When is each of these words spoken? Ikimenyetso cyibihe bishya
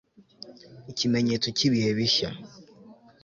Ikimenyetso 0.91 1.47
cyibihe 1.57 1.89
bishya 1.97 2.29